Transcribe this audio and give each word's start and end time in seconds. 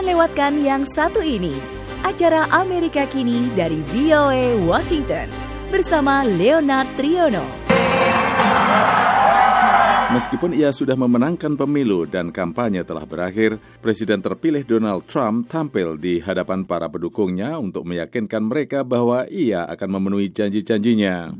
lewatkan 0.00 0.64
yang 0.64 0.88
satu 0.88 1.20
ini. 1.20 1.52
Acara 2.00 2.48
Amerika 2.48 3.04
Kini 3.04 3.52
dari 3.52 3.76
VOA 3.92 4.56
Washington 4.64 5.28
bersama 5.68 6.24
Leonard 6.24 6.88
Triono. 6.96 7.44
Meskipun 10.16 10.56
ia 10.56 10.72
sudah 10.72 10.96
memenangkan 10.96 11.60
pemilu 11.60 12.08
dan 12.08 12.32
kampanye 12.32 12.88
telah 12.88 13.04
berakhir, 13.04 13.60
Presiden 13.84 14.24
terpilih 14.24 14.64
Donald 14.64 15.04
Trump 15.04 15.52
tampil 15.52 16.00
di 16.00 16.24
hadapan 16.24 16.64
para 16.64 16.88
pendukungnya 16.88 17.60
untuk 17.60 17.84
meyakinkan 17.84 18.48
mereka 18.48 18.80
bahwa 18.80 19.28
ia 19.28 19.68
akan 19.68 20.00
memenuhi 20.00 20.32
janji-janjinya. 20.32 21.36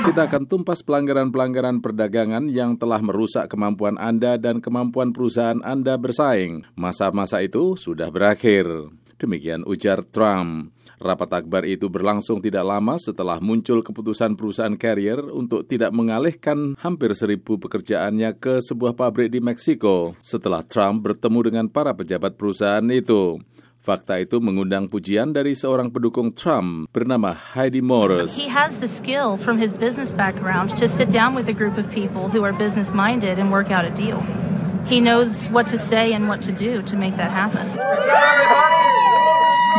Kita 0.00 0.28
akan 0.28 0.44
tumpas 0.44 0.84
pelanggaran-pelanggaran 0.84 1.80
perdagangan 1.80 2.52
yang 2.52 2.76
telah 2.76 3.00
merusak 3.00 3.48
kemampuan 3.48 3.96
Anda 3.96 4.36
dan 4.36 4.60
kemampuan 4.60 5.16
perusahaan 5.16 5.60
Anda 5.64 5.96
bersaing. 5.96 6.68
Masa-masa 6.76 7.40
itu 7.40 7.76
sudah 7.76 8.12
berakhir. 8.12 8.68
Demikian 9.20 9.64
ujar 9.68 10.04
Trump. 10.04 10.72
Rapat 11.00 11.32
akbar 11.32 11.64
itu 11.64 11.88
berlangsung 11.88 12.44
tidak 12.44 12.60
lama 12.60 13.00
setelah 13.00 13.40
muncul 13.40 13.80
keputusan 13.80 14.36
perusahaan 14.36 14.76
carrier 14.76 15.16
untuk 15.32 15.64
tidak 15.64 15.96
mengalihkan 15.96 16.76
hampir 16.76 17.16
seribu 17.16 17.56
pekerjaannya 17.56 18.36
ke 18.36 18.60
sebuah 18.60 18.92
pabrik 18.92 19.32
di 19.32 19.40
Meksiko 19.40 20.12
setelah 20.20 20.60
Trump 20.60 21.08
bertemu 21.08 21.40
dengan 21.48 21.66
para 21.72 21.96
pejabat 21.96 22.36
perusahaan 22.36 22.84
itu. 22.92 23.40
Fakta 23.80 24.20
itu 24.20 24.36
mengundang 24.44 24.92
pujian 24.92 25.32
dari 25.32 25.56
seorang 25.56 25.88
pendukung 25.88 26.36
Trump 26.36 26.92
bernama 26.92 27.32
Heidi 27.32 27.80
Morris. 27.80 28.36
He 28.36 28.44
has 28.52 28.76
the 28.76 28.84
skill 28.84 29.40
from 29.40 29.56
his 29.56 29.72
business 29.72 30.12
background 30.12 30.76
to 30.76 30.84
sit 30.84 31.08
down 31.08 31.32
with 31.32 31.48
a 31.48 31.56
group 31.56 31.80
of 31.80 31.88
people 31.88 32.28
who 32.28 32.44
are 32.44 32.52
business 32.52 32.92
minded 32.92 33.40
and 33.40 33.48
work 33.48 33.72
out 33.72 33.88
a 33.88 33.94
deal. 33.96 34.20
He 34.84 35.00
knows 35.00 35.48
what 35.48 35.64
to 35.72 35.80
say 35.80 36.12
and 36.12 36.28
what 36.28 36.44
to 36.44 36.52
do 36.52 36.84
to 36.92 36.94
make 36.94 37.16
that 37.16 37.32
happen. 37.32 37.64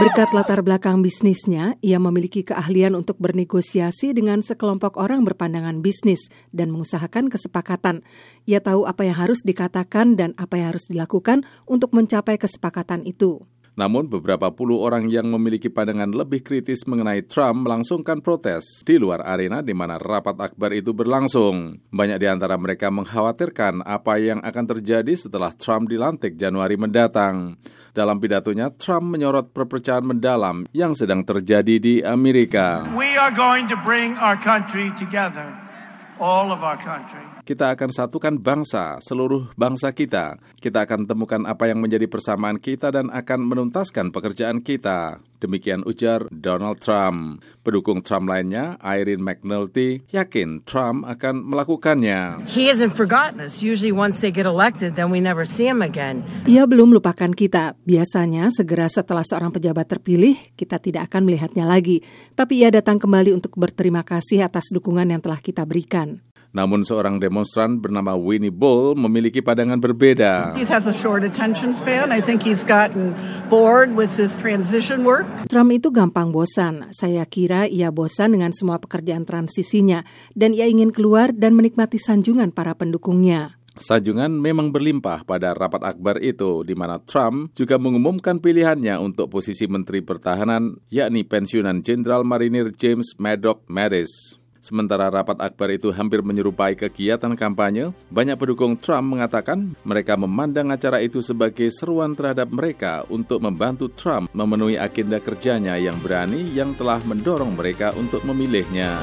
Berkat 0.02 0.34
latar 0.34 0.66
belakang 0.66 1.06
bisnisnya, 1.06 1.78
ia 1.86 2.02
memiliki 2.02 2.42
keahlian 2.42 2.98
untuk 2.98 3.22
bernegosiasi 3.22 4.18
dengan 4.18 4.42
sekelompok 4.42 4.98
orang 4.98 5.22
berpandangan 5.22 5.86
bisnis 5.86 6.26
dan 6.50 6.74
mengusahakan 6.74 7.30
kesepakatan. 7.30 8.02
Ia 8.50 8.66
tahu 8.66 8.90
apa 8.90 9.06
yang 9.06 9.22
harus 9.22 9.46
dikatakan 9.46 10.18
dan 10.18 10.34
apa 10.42 10.58
yang 10.58 10.74
harus 10.74 10.90
dilakukan 10.90 11.46
untuk 11.70 11.94
mencapai 11.94 12.42
kesepakatan 12.42 13.06
itu. 13.06 13.46
Namun 13.72 14.12
beberapa 14.12 14.52
puluh 14.52 14.84
orang 14.84 15.08
yang 15.08 15.32
memiliki 15.32 15.72
pandangan 15.72 16.12
lebih 16.12 16.44
kritis 16.44 16.84
mengenai 16.84 17.24
Trump 17.24 17.64
melangsungkan 17.64 18.20
protes 18.20 18.84
di 18.84 19.00
luar 19.00 19.24
arena 19.24 19.64
di 19.64 19.72
mana 19.72 19.96
rapat 19.96 20.36
akbar 20.44 20.76
itu 20.76 20.92
berlangsung. 20.92 21.80
Banyak 21.88 22.20
di 22.20 22.28
antara 22.28 22.60
mereka 22.60 22.92
mengkhawatirkan 22.92 23.88
apa 23.88 24.20
yang 24.20 24.44
akan 24.44 24.66
terjadi 24.76 25.16
setelah 25.16 25.56
Trump 25.56 25.88
dilantik 25.88 26.36
Januari 26.36 26.76
mendatang. 26.76 27.56
Dalam 27.96 28.20
pidatonya, 28.20 28.76
Trump 28.76 29.08
menyorot 29.08 29.56
perpecahan 29.56 30.04
mendalam 30.04 30.68
yang 30.76 30.92
sedang 30.92 31.24
terjadi 31.24 31.76
di 31.80 31.96
Amerika. 32.04 32.88
We 32.92 33.16
are 33.16 33.32
going 33.32 33.72
to 33.72 33.80
bring 33.88 34.20
our 34.20 34.36
country 34.36 34.92
together, 35.00 35.48
all 35.48 35.48
of 35.48 35.48
our 35.48 35.48
country. 35.48 36.11
Kita 37.42 37.74
akan 37.74 37.90
satukan 37.90 38.38
bangsa, 38.38 39.02
seluruh 39.02 39.50
bangsa 39.58 39.90
kita. 39.90 40.38
Kita 40.62 40.86
akan 40.86 41.10
temukan 41.10 41.42
apa 41.50 41.66
yang 41.66 41.82
menjadi 41.82 42.06
persamaan 42.06 42.62
kita 42.62 42.94
dan 42.94 43.10
akan 43.10 43.42
menuntaskan 43.42 44.14
pekerjaan 44.14 44.62
kita. 44.62 45.18
Demikian 45.42 45.82
ujar 45.90 46.30
Donald 46.30 46.78
Trump. 46.86 47.42
Pendukung 47.66 48.06
Trump 48.06 48.30
lainnya, 48.30 48.78
Irene 48.86 49.26
McNulty, 49.26 50.06
yakin 50.14 50.62
Trump 50.70 51.02
akan 51.10 51.42
melakukannya. 51.50 52.46
He 52.46 52.70
hasn't 52.70 52.94
forgotten 52.94 53.42
us. 53.42 53.66
Usually 53.66 53.90
once 53.90 54.22
they 54.22 54.30
get 54.30 54.46
elected, 54.46 54.94
then 54.94 55.10
we 55.10 55.18
never 55.18 55.42
see 55.42 55.66
him 55.66 55.82
again. 55.82 56.22
Ia 56.46 56.70
belum 56.70 56.94
lupakan 56.94 57.34
kita. 57.34 57.74
Biasanya 57.82 58.54
segera 58.54 58.86
setelah 58.86 59.26
seorang 59.26 59.50
pejabat 59.50 59.90
terpilih, 59.90 60.38
kita 60.54 60.78
tidak 60.78 61.10
akan 61.10 61.26
melihatnya 61.26 61.66
lagi. 61.66 62.06
Tapi 62.38 62.62
ia 62.62 62.70
datang 62.70 63.02
kembali 63.02 63.34
untuk 63.34 63.58
berterima 63.58 64.06
kasih 64.06 64.46
atas 64.46 64.70
dukungan 64.70 65.10
yang 65.10 65.26
telah 65.26 65.42
kita 65.42 65.66
berikan. 65.66 66.22
Namun 66.52 66.84
seorang 66.84 67.16
demonstran 67.16 67.80
bernama 67.80 68.12
Winnie 68.20 68.52
Bull 68.52 68.92
memiliki 69.00 69.40
pandangan 69.40 69.80
berbeda. 69.80 70.60
He 70.60 70.68
has 70.68 70.84
a 70.84 70.92
short 70.92 71.24
attention 71.24 71.80
span. 71.80 72.12
I 72.12 72.20
think 72.20 72.44
he's 72.44 72.68
gotten 72.68 73.16
bored 73.52 73.92
with 73.92 74.08
this 74.16 74.32
transition 74.40 75.04
work. 75.04 75.28
Trump 75.52 75.76
itu 75.76 75.92
gampang 75.92 76.32
bosan. 76.32 76.88
Saya 76.96 77.28
kira 77.28 77.68
ia 77.68 77.92
bosan 77.92 78.32
dengan 78.32 78.56
semua 78.56 78.80
pekerjaan 78.80 79.28
transisinya 79.28 80.08
dan 80.32 80.56
ia 80.56 80.72
ingin 80.72 80.96
keluar 80.96 81.36
dan 81.36 81.60
menikmati 81.60 82.00
sanjungan 82.00 82.56
para 82.56 82.72
pendukungnya. 82.80 83.60
Sanjungan 83.76 84.32
memang 84.36 84.72
berlimpah 84.72 85.24
pada 85.24 85.56
rapat 85.56 85.84
akbar 85.84 86.20
itu, 86.20 86.64
di 86.68 86.76
mana 86.76 87.00
Trump 87.04 87.56
juga 87.56 87.80
mengumumkan 87.80 88.40
pilihannya 88.40 89.00
untuk 89.00 89.32
posisi 89.32 89.64
Menteri 89.68 90.04
Pertahanan, 90.04 90.76
yakni 90.92 91.24
pensiunan 91.24 91.80
Jenderal 91.80 92.28
Marinir 92.28 92.76
James 92.76 93.16
Maddox 93.16 93.64
Mattis. 93.72 94.41
Sementara 94.62 95.10
rapat 95.10 95.42
akbar 95.42 95.74
itu 95.74 95.90
hampir 95.90 96.22
menyerupai 96.22 96.78
kegiatan 96.78 97.34
kampanye, 97.34 97.98
banyak 98.14 98.38
pendukung 98.38 98.78
Trump 98.78 99.18
mengatakan 99.18 99.74
mereka 99.82 100.14
memandang 100.14 100.70
acara 100.70 101.02
itu 101.02 101.18
sebagai 101.18 101.66
seruan 101.74 102.14
terhadap 102.14 102.46
mereka 102.54 103.02
untuk 103.10 103.42
membantu 103.42 103.90
Trump 103.90 104.30
memenuhi 104.38 104.78
agenda 104.78 105.18
kerjanya 105.18 105.82
yang 105.82 105.98
berani 105.98 106.46
yang 106.54 106.78
telah 106.78 107.02
mendorong 107.10 107.58
mereka 107.58 107.90
untuk 107.98 108.22
memilihnya. 108.22 109.02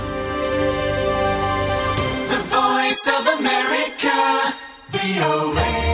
The 2.30 2.40
Voice 2.54 3.04
of 3.10 3.24
America, 3.42 4.18
VOA. 4.94 5.87